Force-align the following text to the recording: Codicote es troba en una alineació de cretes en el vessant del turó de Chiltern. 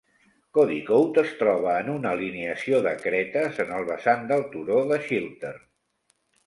Codicote 0.57 1.23
es 1.23 1.33
troba 1.41 1.75
en 1.83 1.91
una 1.97 2.15
alineació 2.17 2.81
de 2.89 2.97
cretes 3.05 3.61
en 3.67 3.77
el 3.77 3.87
vessant 3.93 4.27
del 4.35 4.47
turó 4.57 4.85
de 4.95 5.03
Chiltern. 5.09 5.67